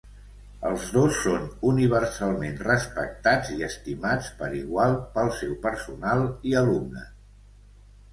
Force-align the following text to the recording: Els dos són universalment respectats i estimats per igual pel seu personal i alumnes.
Els 0.67 0.85
dos 0.93 1.17
són 1.25 1.43
universalment 1.71 2.55
respectats 2.67 3.51
i 3.55 3.57
estimats 3.67 4.31
per 4.39 4.49
igual 4.61 4.97
pel 5.19 5.29
seu 5.43 5.53
personal 5.67 6.25
i 6.53 6.57
alumnes. 6.63 7.13